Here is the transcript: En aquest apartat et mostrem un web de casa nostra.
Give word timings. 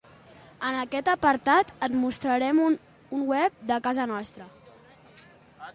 En 0.69 0.77
aquest 0.83 1.11
apartat 1.13 1.69
et 1.87 1.97
mostrem 2.05 2.61
un 2.69 2.79
web 3.35 3.61
de 3.73 3.79
casa 3.89 4.09
nostra. 4.15 4.49